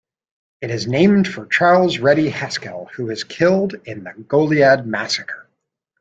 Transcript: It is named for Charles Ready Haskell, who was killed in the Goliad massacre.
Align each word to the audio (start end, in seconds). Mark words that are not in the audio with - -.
It 0.61 0.71
is 0.71 0.87
named 0.87 1.27
for 1.27 1.45
Charles 1.45 1.99
Ready 1.99 2.29
Haskell, 2.29 2.89
who 2.95 3.05
was 3.05 3.23
killed 3.23 3.75
in 3.85 4.03
the 4.03 4.13
Goliad 4.27 4.87
massacre. 4.87 5.47